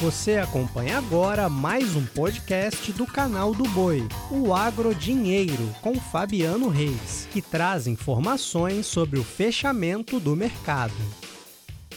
Você 0.00 0.38
acompanha 0.38 0.96
agora 0.96 1.50
mais 1.50 1.94
um 1.94 2.06
podcast 2.06 2.90
do 2.92 3.04
canal 3.04 3.52
do 3.52 3.64
Boi, 3.64 4.02
o 4.30 4.54
Agro 4.54 4.94
Dinheiro, 4.94 5.68
com 5.82 5.94
Fabiano 5.94 6.70
Reis, 6.70 7.28
que 7.30 7.42
traz 7.42 7.86
informações 7.86 8.86
sobre 8.86 9.18
o 9.18 9.22
fechamento 9.22 10.18
do 10.18 10.34
mercado. 10.34 10.94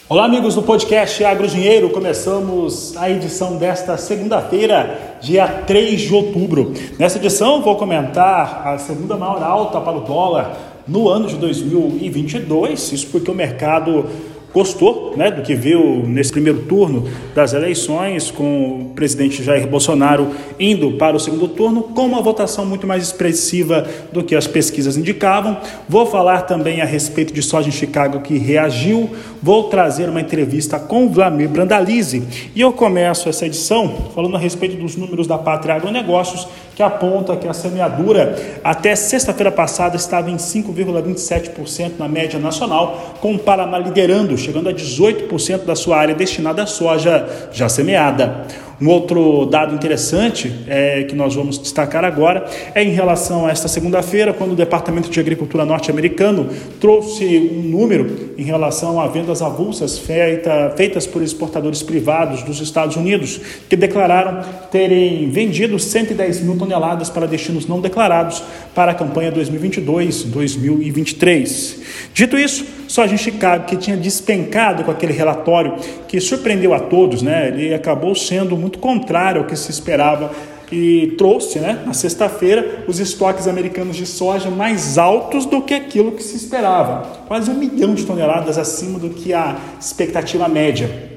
Olá, 0.10 0.26
amigos 0.26 0.54
do 0.54 0.62
podcast 0.62 1.24
Agro 1.24 1.48
Dinheiro. 1.48 1.92
Começamos 1.92 2.98
a 2.98 3.10
edição 3.10 3.56
desta 3.56 3.96
segunda-feira, 3.96 5.18
dia 5.22 5.48
3 5.48 6.02
de 6.02 6.14
outubro. 6.14 6.74
Nessa 7.00 7.18
edição, 7.18 7.62
vou 7.62 7.78
comentar 7.78 8.68
a 8.68 8.78
segunda 8.80 9.16
maior 9.16 9.42
alta 9.42 9.80
para 9.80 9.98
o 9.98 10.02
dólar 10.02 10.58
no 10.86 11.08
ano 11.08 11.28
de 11.28 11.38
2022. 11.38 12.92
Isso 12.92 13.08
porque 13.08 13.32
o 13.32 13.34
mercado 13.34 14.10
gostou 14.54 15.14
né, 15.18 15.32
do 15.32 15.42
que 15.42 15.56
viu 15.56 16.04
nesse 16.06 16.32
primeiro 16.32 16.60
turno 16.64 17.10
das 17.34 17.54
eleições, 17.54 18.30
com 18.30 18.82
o 18.82 18.92
presidente 18.94 19.44
Jair 19.44 19.68
Bolsonaro 19.68 20.32
indo 20.60 20.92
para 20.94 21.16
o 21.16 21.20
segundo 21.20 21.48
turno, 21.48 21.84
com 21.84 22.06
uma 22.06 22.22
votação 22.22 22.66
muito 22.66 22.86
mais 22.86 23.04
expressiva 23.04 23.86
do 24.12 24.24
que 24.24 24.36
as 24.36 24.46
pesquisas 24.46 24.96
indicavam. 24.96 25.58
Vou 25.90 26.06
falar 26.06 26.44
também 26.44 26.82
a 26.82 26.86
respeito 26.86 27.34
de 27.34 27.42
soja 27.42 27.68
em 27.68 27.72
Chicago 27.72 28.22
que 28.22 28.38
reagiu. 28.38 29.10
Vou 29.42 29.64
trazer 29.64 30.08
uma 30.08 30.22
entrevista 30.22 30.80
com 30.80 31.10
Vladimir 31.10 31.50
Brandalize 31.50 32.24
e 32.56 32.62
eu 32.62 32.72
começo 32.72 33.28
essa 33.28 33.46
edição 33.46 34.12
falando 34.14 34.36
a 34.36 34.40
respeito 34.40 34.78
dos 34.78 34.96
números 34.96 35.26
da 35.26 35.38
Pátria 35.38 35.76
Agronegócios, 35.76 36.48
que 36.76 36.84
aponta 36.84 37.36
que 37.36 37.48
a 37.48 37.54
semeadura 37.54 38.60
até 38.64 38.96
sexta-feira 38.96 39.52
passada 39.52 39.96
estava 39.96 40.30
em 40.30 40.38
5,27% 40.38 41.94
na 41.98 42.08
média 42.08 42.40
nacional, 42.40 43.16
com 43.20 43.34
o 43.34 43.40
Paraná 43.40 43.78
liderando 43.78 44.38
chegando 44.44 44.70
a 44.70 44.74
18% 44.74 45.66
da 45.66 45.76
sua 45.76 45.98
área 45.98 46.14
destinada 46.14 46.62
à 46.64 46.68
soja 46.68 47.50
já 47.52 47.70
semeada. 47.70 48.46
Um 48.82 48.90
outro 48.90 49.46
dado 49.46 49.74
interessante 49.74 50.54
é, 50.68 51.04
que 51.04 51.16
nós 51.16 51.36
vamos 51.36 51.58
destacar 51.58 52.04
agora 52.04 52.46
é 52.76 52.84
em 52.84 52.90
relação 52.90 53.46
a 53.46 53.52
esta 53.52 53.70
segunda-feira, 53.70 54.34
quando 54.34 54.52
o 54.52 54.56
Departamento 54.56 55.10
de 55.10 55.20
Agricultura 55.20 55.64
norte-americano 55.64 56.50
trouxe 56.82 57.50
um 57.56 57.62
número 57.62 58.34
em 58.38 58.44
relação 58.44 59.00
a 59.00 59.08
vendas 59.08 59.42
avulsas 59.42 59.98
feita, 59.98 60.74
feitas 60.76 61.08
por 61.08 61.22
exportadores 61.22 61.82
privados 61.82 62.44
dos 62.44 62.60
Estados 62.60 62.98
Unidos, 62.98 63.40
que 63.70 63.78
declararam 63.78 64.42
terem 64.70 65.30
vendido 65.30 65.80
110 65.80 66.42
mil 66.42 66.58
toneladas 66.58 67.10
para 67.10 67.26
destinos 67.26 67.66
não 67.66 67.80
declarados 67.80 68.44
para 68.76 68.92
a 68.92 68.96
campanha 68.96 69.32
2022-2023. 69.32 71.78
Dito 72.14 72.38
isso, 72.38 72.66
soja 72.94 73.16
em 73.16 73.18
Chicago, 73.18 73.66
que 73.66 73.76
tinha 73.76 73.98
despencado 73.98 74.84
com 74.84 74.92
aquele 74.92 75.14
relatório 75.14 75.78
que 76.08 76.22
surpreendeu 76.22 76.76
a 76.76 76.80
todos, 76.80 77.24
né? 77.24 77.48
ele 77.48 77.74
acabou 77.74 78.14
sendo 78.14 78.56
muito 78.56 78.78
contrário 78.78 79.42
ao 79.42 79.48
que 79.48 79.56
se 79.56 79.72
esperava 79.72 80.30
e 80.72 81.16
trouxe 81.18 81.58
né, 81.58 81.82
na 81.88 81.94
sexta-feira 81.94 82.86
os 82.88 83.00
estoques 83.00 83.48
americanos 83.48 83.96
de 83.96 84.06
soja 84.06 84.52
mais 84.52 85.00
altos 85.00 85.48
do 85.48 85.64
que 85.64 85.74
aquilo 85.74 86.12
que 86.12 86.22
se 86.22 86.38
esperava, 86.38 87.08
quase 87.28 87.50
um 87.50 87.56
milhão 87.56 87.96
de 87.96 88.06
toneladas 88.06 88.60
acima 88.60 89.00
do 89.00 89.10
que 89.10 89.34
a 89.34 89.58
expectativa 89.80 90.48
média. 90.48 91.13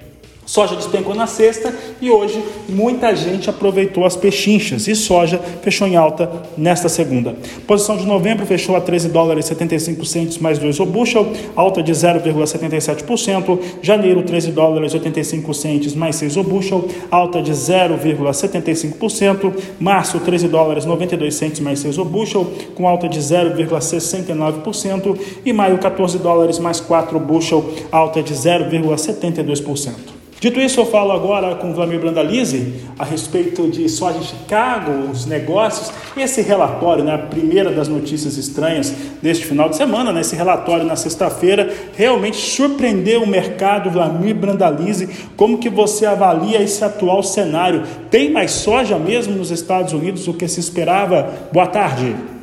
Soja 0.47 0.75
despencou 0.77 1.13
na 1.13 1.27
sexta 1.27 1.75
e 2.01 2.09
hoje 2.09 2.41
muita 2.69 3.17
gente 3.17 3.51
aproveitou 3.51 4.07
as 4.07 4.15
pechinchas 4.15 4.87
e 4.87 4.95
soja 4.95 5.41
fechou 5.61 5.89
em 5.89 5.97
alta 5.97 6.31
nesta 6.57 6.89
segunda. 6.89 7.35
Posição 7.67 7.97
de 7.97 8.07
novembro 8.07 8.47
fechou 8.47 8.77
a 8.77 8.81
13 8.81 9.09
dólares 9.09 9.47
e 9.47 9.49
75 9.49 10.05
centos 10.05 10.39
mais 10.39 10.61
2 10.61 10.79
o 10.79 10.87
bushel, 10.87 11.33
alta 11.57 11.83
de 11.83 11.91
0,77%. 11.91 13.59
Janeiro 13.83 14.23
13 14.23 14.53
dólares 14.53 14.93
e 14.93 14.97
85 14.97 15.53
centos 15.53 15.97
mais 15.97 16.15
6 16.15 16.37
o 16.37 16.45
bushel, 16.45 16.87
alta 17.11 17.43
de 17.43 17.51
0,75%. 17.51 19.53
Março 19.81 20.21
13 20.21 20.47
dólares 20.47 20.85
e 20.85 20.87
92 20.87 21.35
centos 21.35 21.59
mais 21.59 21.81
6 21.81 21.99
o 21.99 22.05
bushel, 22.05 22.47
com 22.77 22.87
alta 22.87 23.09
de 23.09 23.19
0,69%. 23.19 25.19
E 25.45 25.53
maio 25.53 25.79
14 25.79 26.19
dólares 26.19 26.61
mais 26.61 26.79
4 26.79 27.17
o 27.17 27.21
bushel, 27.21 27.69
alta 27.91 28.23
de 28.23 28.33
0,72%. 28.33 30.16
Dito 30.39 30.61
isso, 30.61 30.81
eu 30.81 30.87
falo 30.87 31.13
agora 31.13 31.55
com 31.55 31.71
o 31.71 31.75
Vladimir 31.75 32.01
Brandalize 32.01 32.75
a 32.99 33.05
respeito 33.05 33.69
de 33.69 33.89
soja 33.89 34.19
em 34.19 34.23
Chicago, 34.23 35.11
os 35.11 35.25
negócios 35.25 35.91
esse 36.17 36.43
relatório, 36.43 37.05
né, 37.05 37.15
a 37.15 37.19
primeira 37.19 37.71
das 37.71 37.89
notícias 37.89 38.37
estranhas 38.37 38.95
deste 39.23 39.47
final 39.47 39.69
de 39.69 39.77
semana, 39.77 40.13
né, 40.13 40.21
esse 40.21 40.37
relatório 40.37 40.85
na 40.85 40.97
sexta-feira, 40.97 41.73
realmente 41.95 42.37
surpreendeu 42.37 43.23
o 43.23 43.27
mercado, 43.27 43.91
Vladimir 43.91 44.35
Brandalize. 44.35 45.09
Como 45.37 45.59
que 45.59 45.71
você 45.71 46.05
avalia 46.05 46.63
esse 46.63 46.85
atual 46.85 47.23
cenário? 47.23 47.83
Tem 48.11 48.31
mais 48.31 48.51
soja 48.51 48.99
mesmo 48.99 49.35
nos 49.35 49.51
Estados 49.51 49.93
Unidos 49.93 50.27
do 50.27 50.35
que 50.35 50.47
se 50.49 50.61
esperava? 50.61 51.49
Boa 51.53 51.67
tarde. 51.67 52.36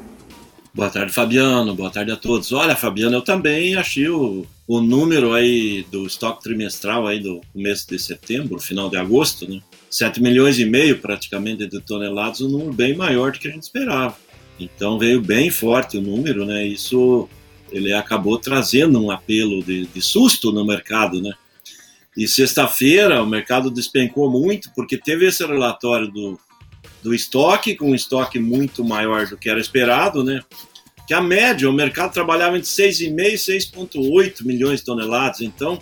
Boa 0.75 0.89
tarde, 0.89 1.13
Fabiano. 1.13 1.75
Boa 1.75 1.91
tarde 1.91 2.11
a 2.11 2.16
todos. 2.16 2.51
Olha, 2.51 2.75
Fabiano, 2.75 3.17
eu 3.17 3.22
também 3.22 3.75
achei 3.75 4.09
o, 4.09 4.44
o 4.67 4.81
número 4.81 5.31
aí 5.31 5.85
do 5.91 6.07
estoque 6.07 6.41
trimestral 6.41 7.06
aí 7.06 7.19
do 7.19 7.41
mês 7.53 7.85
de 7.85 8.00
setembro, 8.00 8.59
final 8.59 8.89
de 8.89 8.97
agosto, 8.97 9.47
né? 9.47 9.62
7 9.88 10.19
milhões 10.19 10.57
e 10.57 10.66
meio 10.66 10.97
praticamente 10.97 11.67
de 11.67 11.79
toneladas, 11.79 12.41
um 12.41 12.50
número 12.50 12.73
bem 12.73 12.95
maior 12.95 13.31
do 13.31 13.38
que 13.38 13.47
a 13.47 13.51
gente 13.51 13.62
esperava. 13.62 14.17
Então 14.59 14.97
veio 14.97 15.22
bem 15.22 15.51
forte 15.51 15.97
o 15.97 16.01
número, 16.01 16.44
né? 16.44 16.66
Isso 16.66 17.29
ele 17.72 17.94
acabou 17.94 18.39
trazendo 18.39 19.00
um 19.00 19.12
apelo 19.12 19.62
de, 19.63 19.85
de 19.85 20.01
susto 20.01 20.51
no 20.51 20.66
mercado, 20.66 21.22
né? 21.22 21.33
E 22.17 22.28
sexta-feira 22.28 23.22
o 23.22 23.28
mercado 23.28 23.69
despencou 23.69 24.28
muito 24.28 24.72
porque 24.75 24.97
teve 24.97 25.28
esse 25.28 25.45
relatório 25.45 26.07
do 26.07 26.39
do 27.03 27.13
estoque, 27.13 27.75
com 27.75 27.91
um 27.91 27.95
estoque 27.95 28.39
muito 28.39 28.83
maior 28.83 29.27
do 29.27 29.37
que 29.37 29.49
era 29.49 29.59
esperado, 29.59 30.23
né? 30.23 30.41
Que 31.05 31.13
a 31.13 31.21
média, 31.21 31.69
o 31.69 31.73
mercado 31.73 32.13
trabalhava 32.13 32.57
entre 32.57 32.69
6,5 32.69 33.19
e 33.19 33.35
6,8 33.35 34.45
milhões 34.45 34.79
de 34.79 34.85
toneladas, 34.85 35.41
então, 35.41 35.77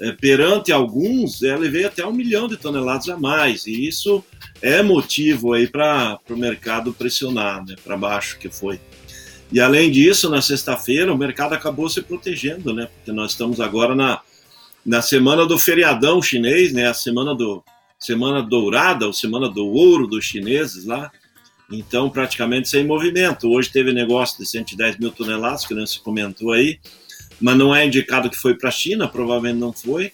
é, 0.00 0.10
perante 0.12 0.72
alguns, 0.72 1.42
ela 1.42 1.68
veio 1.70 1.86
até 1.86 2.04
um 2.04 2.12
milhão 2.12 2.48
de 2.48 2.56
toneladas 2.56 3.08
a 3.08 3.16
mais, 3.16 3.66
e 3.66 3.86
isso 3.86 4.24
é 4.60 4.82
motivo 4.82 5.52
aí 5.52 5.68
para 5.68 6.18
o 6.28 6.36
mercado 6.36 6.92
pressionar, 6.92 7.64
né, 7.64 7.76
para 7.84 7.96
baixo 7.96 8.36
que 8.38 8.50
foi. 8.50 8.80
E 9.52 9.60
além 9.60 9.90
disso, 9.90 10.28
na 10.28 10.42
sexta-feira, 10.42 11.12
o 11.12 11.18
mercado 11.18 11.54
acabou 11.54 11.88
se 11.88 12.02
protegendo, 12.02 12.72
né? 12.72 12.88
Porque 12.94 13.10
nós 13.10 13.32
estamos 13.32 13.60
agora 13.60 13.96
na, 13.96 14.20
na 14.86 15.02
semana 15.02 15.44
do 15.44 15.58
feriadão 15.58 16.22
chinês, 16.22 16.72
né? 16.72 16.86
A 16.86 16.94
semana 16.94 17.34
do, 17.34 17.64
semana 18.00 18.42
dourada, 18.42 19.06
ou 19.06 19.12
semana 19.12 19.48
do 19.48 19.66
ouro 19.66 20.06
dos 20.06 20.24
chineses 20.24 20.86
lá. 20.86 21.12
Então, 21.70 22.10
praticamente 22.10 22.68
sem 22.68 22.84
movimento. 22.84 23.48
Hoje 23.48 23.70
teve 23.70 23.92
negócio 23.92 24.38
de 24.38 24.48
110 24.48 24.98
mil 24.98 25.12
toneladas, 25.12 25.66
que 25.66 25.74
não 25.74 25.86
se 25.86 26.00
comentou 26.00 26.52
aí, 26.52 26.80
mas 27.40 27.56
não 27.56 27.74
é 27.74 27.86
indicado 27.86 28.30
que 28.30 28.36
foi 28.36 28.54
para 28.54 28.70
a 28.70 28.72
China, 28.72 29.06
provavelmente 29.06 29.60
não 29.60 29.72
foi. 29.72 30.12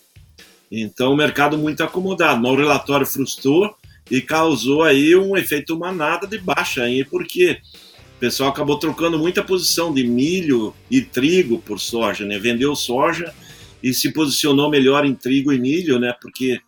Então, 0.70 1.12
o 1.12 1.16
mercado 1.16 1.56
muito 1.56 1.82
acomodado. 1.82 2.42
Mas 2.42 2.52
o 2.52 2.56
relatório 2.56 3.06
frustrou 3.06 3.74
e 4.10 4.20
causou 4.20 4.82
aí 4.82 5.16
um 5.16 5.36
efeito 5.36 5.78
manada 5.78 6.26
de 6.26 6.38
baixa 6.38 6.82
aí, 6.82 7.04
porque 7.04 7.60
o 8.16 8.18
pessoal 8.18 8.50
acabou 8.50 8.78
trocando 8.78 9.18
muita 9.18 9.44
posição 9.44 9.94
de 9.94 10.04
milho 10.04 10.74
e 10.90 11.00
trigo 11.00 11.58
por 11.60 11.78
soja, 11.78 12.24
né? 12.24 12.38
Vendeu 12.38 12.74
soja 12.74 13.32
e 13.82 13.94
se 13.94 14.12
posicionou 14.12 14.68
melhor 14.68 15.04
em 15.04 15.14
trigo 15.14 15.52
e 15.52 15.58
milho, 15.58 15.98
né? 15.98 16.14
Porque 16.20 16.60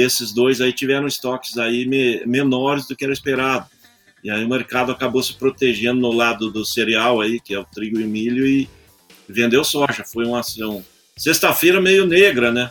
esses 0.00 0.32
dois 0.32 0.60
aí 0.60 0.72
tiveram 0.72 1.06
estoques 1.06 1.56
aí 1.58 1.86
me, 1.86 2.24
menores 2.26 2.86
do 2.86 2.96
que 2.96 3.04
era 3.04 3.12
esperado. 3.12 3.66
E 4.22 4.30
aí 4.30 4.44
o 4.44 4.48
mercado 4.48 4.90
acabou 4.90 5.22
se 5.22 5.34
protegendo 5.34 6.00
no 6.00 6.10
lado 6.10 6.50
do 6.50 6.64
cereal 6.64 7.20
aí, 7.20 7.38
que 7.38 7.54
é 7.54 7.58
o 7.58 7.64
trigo 7.64 8.00
e 8.00 8.04
milho, 8.04 8.46
e 8.46 8.68
vendeu 9.28 9.62
soja. 9.62 10.02
Foi 10.04 10.24
uma 10.24 10.40
ação. 10.40 10.82
Sexta-feira 11.16 11.80
meio 11.80 12.06
negra, 12.06 12.50
né? 12.50 12.70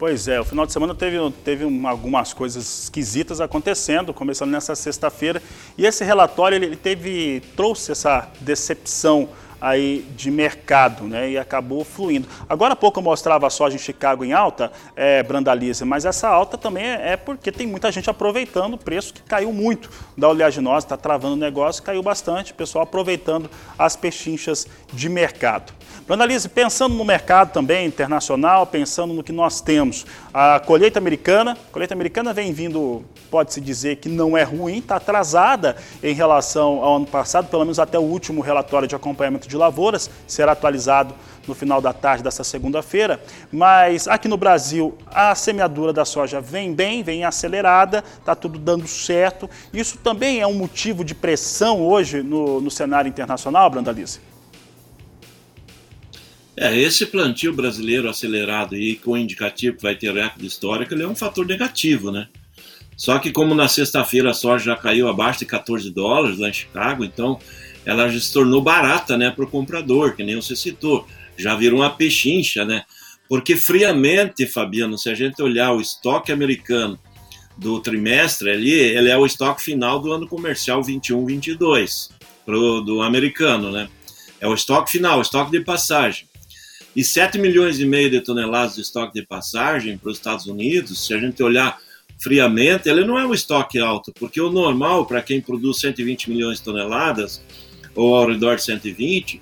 Pois 0.00 0.28
é, 0.28 0.40
o 0.40 0.44
final 0.44 0.64
de 0.64 0.72
semana 0.72 0.94
teve, 0.94 1.18
teve 1.44 1.64
algumas 1.86 2.32
coisas 2.32 2.84
esquisitas 2.84 3.38
acontecendo, 3.38 4.14
começando 4.14 4.50
nessa 4.50 4.74
sexta-feira. 4.74 5.42
E 5.76 5.84
esse 5.84 6.02
relatório 6.02 6.56
ele 6.56 6.74
teve 6.74 7.42
trouxe 7.54 7.92
essa 7.92 8.28
decepção 8.40 9.28
aí 9.60 10.06
de 10.16 10.30
mercado, 10.30 11.04
né? 11.04 11.30
E 11.30 11.38
acabou 11.38 11.84
fluindo. 11.84 12.26
Agora 12.48 12.72
há 12.72 12.76
pouco 12.76 12.98
eu 12.98 13.04
mostrava 13.04 13.46
a 13.46 13.50
soja 13.50 13.76
em 13.76 13.78
Chicago 13.78 14.24
em 14.24 14.32
alta, 14.32 14.72
é, 14.96 15.22
Brandalize, 15.22 15.84
mas 15.84 16.04
essa 16.04 16.28
alta 16.28 16.56
também 16.56 16.84
é, 16.84 17.12
é 17.12 17.16
porque 17.16 17.52
tem 17.52 17.66
muita 17.66 17.92
gente 17.92 18.08
aproveitando 18.08 18.74
o 18.74 18.78
preço 18.78 19.12
que 19.12 19.22
caiu 19.22 19.52
muito 19.52 19.90
da 20.16 20.28
oleaginosa, 20.28 20.86
está 20.86 20.96
travando 20.96 21.34
o 21.34 21.38
negócio, 21.38 21.82
caiu 21.82 22.02
bastante, 22.02 22.52
o 22.52 22.54
pessoal 22.54 22.84
aproveitando 22.84 23.50
as 23.78 23.96
pechinchas 23.96 24.66
de 24.92 25.08
mercado. 25.08 25.72
Brandalize, 26.06 26.48
pensando 26.48 26.96
no 26.96 27.04
mercado 27.04 27.52
também 27.52 27.86
internacional, 27.86 28.66
pensando 28.66 29.14
no 29.14 29.22
que 29.22 29.30
nós 29.30 29.60
temos, 29.60 30.04
a 30.34 30.58
colheita 30.58 30.98
americana, 30.98 31.52
a 31.52 31.72
colheita 31.72 31.94
americana 31.94 32.32
vem 32.32 32.52
vindo, 32.52 33.04
pode-se 33.30 33.60
dizer 33.60 33.96
que 33.96 34.08
não 34.08 34.36
é 34.36 34.42
ruim, 34.42 34.78
está 34.78 34.96
atrasada 34.96 35.76
em 36.02 36.12
relação 36.12 36.82
ao 36.82 36.96
ano 36.96 37.06
passado, 37.06 37.48
pelo 37.48 37.64
menos 37.64 37.78
até 37.78 37.96
o 37.96 38.02
último 38.02 38.40
relatório 38.40 38.88
de 38.88 38.96
acompanhamento 38.96 39.46
de 39.50 39.56
lavouras, 39.56 40.08
será 40.26 40.52
atualizado 40.52 41.14
no 41.46 41.54
final 41.54 41.80
da 41.80 41.92
tarde 41.92 42.22
dessa 42.22 42.44
segunda-feira. 42.44 43.22
Mas 43.52 44.06
aqui 44.08 44.28
no 44.28 44.36
Brasil, 44.36 44.96
a 45.06 45.34
semeadura 45.34 45.92
da 45.92 46.04
soja 46.04 46.40
vem 46.40 46.72
bem, 46.72 47.02
vem 47.02 47.24
acelerada, 47.24 48.04
está 48.18 48.34
tudo 48.34 48.58
dando 48.58 48.86
certo. 48.86 49.50
Isso 49.72 49.98
também 49.98 50.40
é 50.40 50.46
um 50.46 50.54
motivo 50.54 51.04
de 51.04 51.14
pressão 51.14 51.82
hoje 51.82 52.22
no, 52.22 52.60
no 52.60 52.70
cenário 52.70 53.08
internacional, 53.08 53.68
Brandalize? 53.68 54.20
É, 56.56 56.76
esse 56.78 57.06
plantio 57.06 57.54
brasileiro 57.54 58.08
acelerado 58.08 58.76
e 58.76 58.96
com 58.96 59.16
indicativo 59.16 59.76
que 59.76 59.82
vai 59.82 59.94
ter 59.94 60.12
recorde 60.12 60.46
histórico, 60.46 60.92
ele 60.92 61.02
é 61.02 61.08
um 61.08 61.16
fator 61.16 61.46
negativo, 61.46 62.10
né? 62.10 62.28
Só 62.96 63.18
que 63.18 63.32
como 63.32 63.54
na 63.54 63.66
sexta-feira 63.66 64.30
a 64.30 64.34
soja 64.34 64.66
já 64.66 64.76
caiu 64.76 65.08
abaixo 65.08 65.38
de 65.38 65.46
14 65.46 65.90
dólares 65.90 66.38
lá 66.38 66.50
em 66.50 66.52
Chicago, 66.52 67.02
então 67.02 67.38
ela 67.84 68.08
já 68.08 68.20
se 68.20 68.32
tornou 68.32 68.60
barata, 68.60 69.16
né, 69.16 69.30
para 69.30 69.44
o 69.44 69.50
comprador, 69.50 70.14
que 70.14 70.22
nem 70.22 70.36
você 70.36 70.54
citou. 70.54 71.06
Já 71.36 71.54
virou 71.54 71.80
uma 71.80 71.90
pechincha, 71.90 72.64
né? 72.64 72.84
Porque 73.28 73.56
friamente, 73.56 74.46
Fabiano, 74.46 74.98
se 74.98 75.08
a 75.08 75.14
gente 75.14 75.40
olhar 75.40 75.72
o 75.72 75.80
estoque 75.80 76.32
americano 76.32 76.98
do 77.56 77.80
trimestre 77.80 78.50
ali, 78.50 78.72
ele 78.72 79.08
é 79.08 79.16
o 79.16 79.24
estoque 79.24 79.62
final 79.62 80.00
do 80.00 80.12
ano 80.12 80.26
comercial 80.26 80.82
21-22 80.82 82.10
do 82.84 83.00
americano, 83.02 83.70
né? 83.70 83.88
É 84.40 84.48
o 84.48 84.54
estoque 84.54 84.90
final, 84.90 85.18
o 85.18 85.22
estoque 85.22 85.52
de 85.52 85.60
passagem. 85.60 86.28
E 86.96 87.04
7 87.04 87.38
milhões 87.38 87.78
e 87.78 87.86
meio 87.86 88.10
de 88.10 88.20
toneladas 88.20 88.74
de 88.74 88.80
estoque 88.80 89.20
de 89.20 89.24
passagem 89.24 89.96
para 89.96 90.10
os 90.10 90.16
Estados 90.16 90.46
Unidos, 90.46 91.06
se 91.06 91.14
a 91.14 91.18
gente 91.18 91.40
olhar 91.42 91.78
friamente, 92.18 92.88
ele 92.88 93.04
não 93.04 93.18
é 93.18 93.24
um 93.24 93.32
estoque 93.32 93.78
alto, 93.78 94.12
porque 94.18 94.40
o 94.40 94.50
normal 94.50 95.06
para 95.06 95.22
quem 95.22 95.40
produz 95.40 95.78
120 95.78 96.28
milhões 96.28 96.58
de 96.58 96.64
toneladas, 96.64 97.42
ou 97.94 98.14
ao 98.14 98.28
redor 98.28 98.56
de 98.56 98.62
120, 98.62 99.40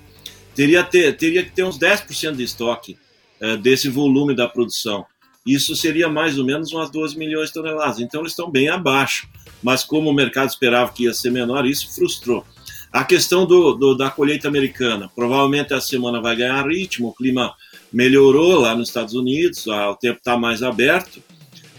teria, 0.55 0.83
ter, 0.83 1.15
teria 1.17 1.43
que 1.43 1.51
ter 1.51 1.63
uns 1.63 1.77
10% 1.77 2.35
de 2.35 2.43
estoque 2.43 2.97
é, 3.39 3.55
desse 3.57 3.89
volume 3.89 4.35
da 4.35 4.47
produção. 4.47 5.05
Isso 5.45 5.75
seria 5.75 6.09
mais 6.09 6.37
ou 6.37 6.45
menos 6.45 6.71
umas 6.73 6.89
12 6.91 7.17
milhões 7.17 7.47
de 7.47 7.53
toneladas. 7.53 7.99
Então 7.99 8.21
eles 8.21 8.33
estão 8.33 8.51
bem 8.51 8.69
abaixo. 8.69 9.27
Mas 9.63 9.83
como 9.83 10.09
o 10.09 10.13
mercado 10.13 10.49
esperava 10.49 10.91
que 10.91 11.03
ia 11.03 11.13
ser 11.13 11.31
menor, 11.31 11.65
isso 11.65 11.93
frustrou. 11.93 12.45
A 12.91 13.03
questão 13.03 13.45
do, 13.45 13.73
do, 13.73 13.95
da 13.95 14.09
colheita 14.09 14.47
americana, 14.47 15.09
provavelmente 15.15 15.73
a 15.73 15.81
semana 15.81 16.19
vai 16.19 16.35
ganhar 16.35 16.67
ritmo, 16.67 17.09
o 17.09 17.13
clima 17.13 17.53
melhorou 17.93 18.59
lá 18.59 18.75
nos 18.75 18.87
Estados 18.89 19.13
Unidos, 19.13 19.67
o 19.67 19.95
tempo 19.95 20.17
está 20.17 20.37
mais 20.37 20.63
aberto, 20.63 21.21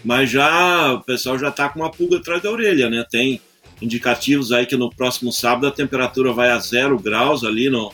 mas 0.03 0.29
já 0.29 0.93
o 0.93 1.01
pessoal 1.01 1.37
já 1.37 1.49
está 1.49 1.67
com 1.69 1.79
uma 1.79 1.91
pulga 1.91 2.17
atrás 2.17 2.41
da 2.41 2.49
orelha, 2.49 2.89
né? 2.89 3.05
Tem 3.09 3.41
indicativos 3.81 4.51
aí 4.51 4.65
que 4.65 4.77
no 4.77 4.89
próximo 4.89 5.31
sábado 5.31 5.67
a 5.67 5.71
temperatura 5.71 6.31
vai 6.31 6.49
a 6.49 6.59
zero 6.59 6.99
graus 6.99 7.43
ali 7.43 7.69
no, 7.69 7.91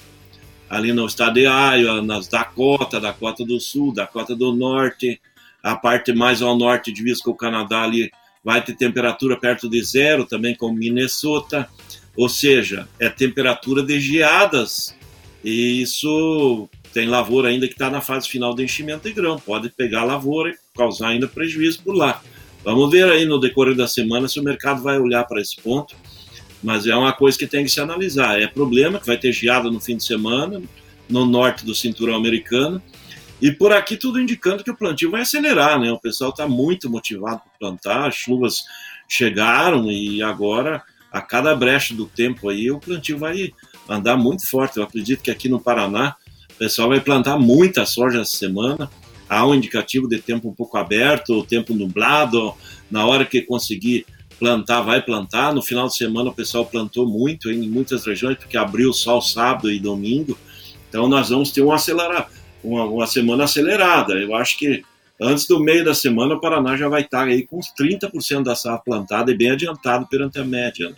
ali 0.70 0.92
no 0.92 1.06
estado 1.06 1.36
de 1.36 1.46
Iowa, 1.46 2.02
nas 2.02 2.28
Dakota, 2.28 3.00
Dakota 3.00 3.46
do 3.46 3.60
Sul, 3.60 3.94
Dakota 3.94 4.36
do 4.36 4.54
Norte, 4.54 5.20
a 5.64 5.76
parte 5.76 6.14
mais 6.14 6.42
ao 6.42 6.58
norte 6.58 6.92
de 6.92 7.22
com 7.22 7.32
o 7.32 7.36
Canadá 7.36 7.84
ali 7.84 8.12
vai 8.44 8.64
ter 8.64 8.76
temperatura 8.76 9.38
perto 9.38 9.70
de 9.70 9.82
zero, 9.84 10.26
também 10.26 10.56
com 10.56 10.72
Minnesota, 10.72 11.68
ou 12.16 12.30
seja, 12.30 12.88
é 13.00 13.10
temperatura 13.10 13.84
de 13.84 14.00
geadas, 14.00 14.96
e 15.44 15.82
isso 15.82 16.70
tem 16.94 17.08
lavoura 17.08 17.50
ainda 17.50 17.68
que 17.68 17.74
está 17.74 17.90
na 17.90 18.02
fase 18.02 18.28
final 18.28 18.54
do 18.54 18.64
enchimento 18.64 19.08
de 19.08 19.14
grão, 19.14 19.38
pode 19.38 19.70
pegar 19.70 20.02
a 20.02 20.06
lavoura 20.06 20.52
e 20.52 20.56
causar 20.76 21.10
ainda 21.10 21.28
prejuízo 21.28 21.84
por 21.84 21.96
lá. 21.96 22.22
Vamos 22.68 22.92
ver 22.92 23.10
aí 23.10 23.24
no 23.24 23.40
decorrer 23.40 23.74
da 23.74 23.88
semana 23.88 24.28
se 24.28 24.42
o 24.42 24.44
mercado 24.44 24.84
vai 24.84 25.00
olhar 25.00 25.24
para 25.24 25.40
esse 25.40 25.56
ponto, 25.56 25.96
mas 26.62 26.86
é 26.86 26.94
uma 26.94 27.14
coisa 27.14 27.38
que 27.38 27.48
tem 27.48 27.64
que 27.64 27.72
se 27.72 27.80
analisar. 27.80 28.42
É 28.42 28.46
problema 28.46 29.00
que 29.00 29.08
vai 29.08 29.18
ter 29.18 29.32
geada 29.32 29.72
no 29.72 29.80
fim 29.80 29.96
de 29.96 30.04
semana, 30.04 30.62
no 31.08 31.26
norte 31.26 31.66
do 31.66 31.74
cinturão 31.74 32.14
americano, 32.14 32.82
e 33.42 33.54
por 33.54 33.72
aqui 33.72 33.96
tudo 33.96 34.20
indicando 34.20 34.66
que 34.66 34.70
o 34.70 34.76
plantio 34.76 35.10
vai 35.10 35.22
acelerar, 35.22 35.80
né? 35.80 35.90
O 35.94 35.98
pessoal 35.98 36.32
está 36.32 36.46
muito 36.46 36.90
motivado 36.90 37.40
para 37.40 37.70
plantar, 37.70 38.06
as 38.06 38.16
chuvas 38.16 38.66
chegaram 39.08 39.90
e 39.90 40.22
agora, 40.22 40.84
a 41.10 41.22
cada 41.22 41.56
brecha 41.56 41.94
do 41.94 42.06
tempo 42.06 42.50
aí, 42.50 42.70
o 42.70 42.80
plantio 42.80 43.18
vai 43.18 43.54
andar 43.88 44.18
muito 44.18 44.46
forte. 44.46 44.76
Eu 44.76 44.84
acredito 44.84 45.24
que 45.24 45.32
aqui 45.32 45.48
no 45.48 45.62
Paraná 45.62 46.18
o 46.52 46.56
pessoal 46.56 46.90
vai 46.90 47.00
plantar 47.00 47.38
muita 47.40 47.86
soja 47.86 48.20
essa 48.20 48.36
semana. 48.36 48.92
Há 49.30 49.46
um 49.46 49.54
indicativo 49.54 50.08
de 50.08 50.20
tempo 50.20 50.50
um 50.50 50.54
pouco 50.54 50.78
aberto, 50.78 51.44
tempo 51.44 51.74
nublado. 51.74 52.54
Na 52.90 53.06
hora 53.06 53.26
que 53.26 53.42
conseguir 53.42 54.06
plantar, 54.40 54.82
vai 54.82 55.02
plantar. 55.02 55.54
No 55.54 55.62
final 55.62 55.88
de 55.88 55.96
semana 55.96 56.30
o 56.30 56.34
pessoal 56.34 56.66
plantou 56.66 57.08
muito 57.08 57.52
em 57.52 57.68
muitas 57.68 58.06
regiões, 58.06 58.38
porque 58.38 58.58
abriu 58.58 58.94
sol 58.94 59.22
sábado 59.22 59.72
e 59.72 59.80
domingo. 59.80 60.38
Então 60.90 61.08
nós 61.08 61.30
vamos 61.30 61.52
ter 61.52 61.62
um 61.62 61.72
acelerar, 61.72 62.30
uma, 62.64 62.86
uma 62.86 63.08
semana 63.08 63.44
acelerada. 63.44 64.14
Eu 64.14 64.36
acho 64.36 64.58
que 64.58 64.84
antes 65.20 65.46
do 65.46 65.60
meio 65.60 65.84
da 65.84 65.94
semana 65.94 66.36
o 66.36 66.40
Paraná 66.40 66.78
já 66.78 66.88
vai 66.88 67.02
estar 67.02 67.26
aí 67.26 67.46
com 67.46 67.58
uns 67.58 67.74
30% 67.80 68.44
da 68.44 68.56
safra 68.56 68.82
plantada 68.86 69.32
e 69.32 69.38
bem 69.38 69.52
adiantado 69.52 70.08
perante 70.08 70.40
a 70.40 70.46
média. 70.46 70.90
Né? 70.90 70.96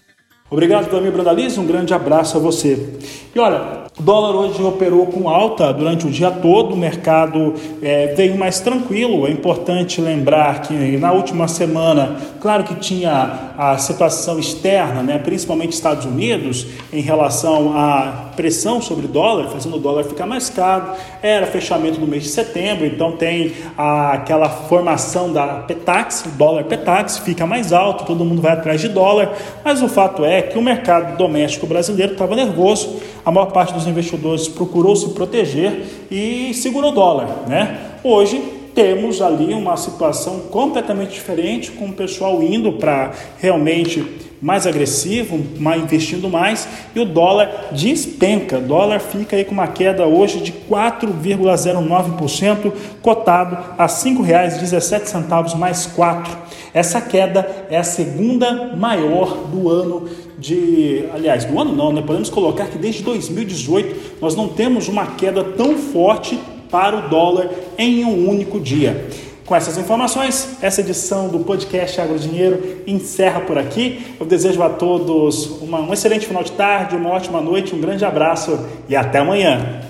Obrigado, 0.51 0.89
Vlamir 0.89 1.11
Brandalize, 1.11 1.59
um 1.59 1.65
grande 1.65 1.93
abraço 1.93 2.37
a 2.37 2.39
você. 2.39 2.99
E 3.35 3.39
olha, 3.39 3.87
o 3.99 4.01
dólar 4.01 4.33
hoje 4.33 4.63
operou 4.63 5.07
com 5.07 5.27
alta 5.27 5.73
durante 5.73 6.07
o 6.07 6.09
dia 6.09 6.31
todo, 6.31 6.73
o 6.73 6.77
mercado 6.77 7.53
é, 7.81 8.13
veio 8.15 8.37
mais 8.37 8.61
tranquilo. 8.61 9.27
É 9.27 9.31
importante 9.31 9.99
lembrar 9.99 10.61
que 10.61 10.73
na 10.97 11.11
última 11.11 11.49
semana, 11.49 12.15
claro 12.39 12.63
que 12.63 12.75
tinha 12.75 13.51
a 13.57 13.77
situação 13.77 14.39
externa, 14.39 15.03
né, 15.03 15.17
principalmente 15.19 15.73
Estados 15.73 16.05
Unidos, 16.05 16.65
em 16.93 17.01
relação 17.01 17.77
à 17.77 18.29
pressão 18.37 18.81
sobre 18.81 19.05
o 19.05 19.09
dólar, 19.09 19.49
fazendo 19.49 19.75
o 19.75 19.79
dólar 19.79 20.05
ficar 20.05 20.25
mais 20.25 20.49
caro. 20.49 20.93
Era 21.21 21.45
fechamento 21.45 21.99
do 21.99 22.07
mês 22.07 22.23
de 22.23 22.29
setembro, 22.29 22.85
então 22.85 23.11
tem 23.17 23.51
a, 23.77 24.13
aquela 24.13 24.47
formação 24.47 25.33
da 25.33 25.45
Petax, 25.67 26.23
dólar 26.37 26.63
Petax 26.63 27.17
fica 27.17 27.45
mais 27.45 27.73
alto, 27.73 28.05
todo 28.05 28.23
mundo 28.23 28.41
vai 28.41 28.53
atrás 28.53 28.79
de 28.79 28.87
dólar, 28.87 29.33
mas 29.61 29.83
o 29.83 29.89
fato 29.89 30.23
é 30.23 30.41
que 30.41 30.57
o 30.57 30.61
mercado 30.61 31.17
doméstico 31.17 31.67
brasileiro 31.67 32.13
estava 32.13 32.33
nervoso, 32.33 33.01
a 33.25 33.31
maior 33.31 33.47
parte 33.47 33.73
dos 33.73 33.87
investidores 33.87 34.47
procurou 34.47 34.95
se 34.95 35.09
proteger 35.09 35.85
e 36.09 36.53
segurou 36.53 36.91
o 36.91 36.95
dólar. 36.95 37.47
Né? 37.47 37.79
Hoje 38.03 38.41
temos 38.73 39.21
ali 39.21 39.53
uma 39.53 39.75
situação 39.75 40.39
completamente 40.51 41.11
diferente, 41.11 41.71
com 41.71 41.87
o 41.87 41.93
pessoal 41.93 42.41
indo 42.41 42.73
para 42.73 43.11
realmente 43.37 44.28
mais 44.41 44.65
agressivo, 44.65 45.39
mais, 45.59 45.83
investindo 45.83 46.29
mais, 46.29 46.67
e 46.95 46.99
o 46.99 47.05
dólar 47.05 47.67
despenca. 47.71 48.57
O 48.57 48.61
dólar 48.61 48.99
fica 48.99 49.35
aí 49.35 49.43
com 49.43 49.51
uma 49.51 49.67
queda 49.67 50.05
hoje 50.05 50.39
de 50.39 50.51
4,09%, 50.51 52.71
cotado 53.01 53.57
a 53.77 53.83
R$ 53.83 53.89
5,17 53.89 55.57
mais 55.57 55.85
4. 55.87 56.37
Essa 56.73 57.01
queda 57.01 57.67
é 57.69 57.77
a 57.77 57.83
segunda 57.83 58.75
maior 58.75 59.47
do 59.47 59.69
ano 59.69 60.07
de, 60.37 61.05
aliás, 61.13 61.45
do 61.45 61.59
ano 61.59 61.75
não, 61.75 61.91
né? 61.91 62.01
Podemos 62.05 62.29
colocar 62.29 62.67
que 62.67 62.77
desde 62.77 63.03
2018 63.03 64.19
nós 64.21 64.35
não 64.35 64.47
temos 64.47 64.87
uma 64.87 65.07
queda 65.07 65.43
tão 65.43 65.77
forte 65.77 66.39
para 66.71 66.95
o 66.95 67.09
dólar 67.09 67.49
em 67.77 68.05
um 68.05 68.29
único 68.29 68.59
dia. 68.59 69.07
Com 69.49 69.55
essas 69.55 69.79
informações, 69.79 70.61
essa 70.61 70.79
edição 70.81 71.27
do 71.27 71.39
podcast 71.39 71.99
Agro 71.99 72.19
Dinheiro 72.19 72.83
encerra 72.85 73.41
por 73.41 73.57
aqui. 73.57 74.15
Eu 74.19 74.25
desejo 74.27 74.61
a 74.61 74.69
todos 74.69 75.47
uma, 75.59 75.81
um 75.81 75.91
excelente 75.91 76.27
final 76.27 76.43
de 76.43 76.51
tarde, 76.51 76.95
uma 76.95 77.09
ótima 77.09 77.41
noite, 77.41 77.73
um 77.73 77.81
grande 77.81 78.05
abraço 78.05 78.51
e 78.87 78.95
até 78.95 79.17
amanhã. 79.17 79.81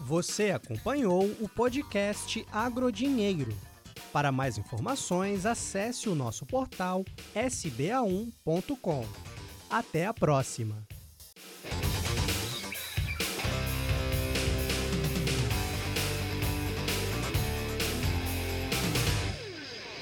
Você 0.00 0.50
acompanhou 0.50 1.24
o 1.40 1.48
podcast 1.48 2.44
Agrodinheiro. 2.52 3.54
Para 4.12 4.30
mais 4.30 4.58
informações, 4.58 5.46
acesse 5.46 6.10
o 6.10 6.14
nosso 6.14 6.44
portal 6.44 7.06
sba1.com. 7.34 9.06
Até 9.70 10.04
a 10.04 10.12
próxima! 10.12 10.91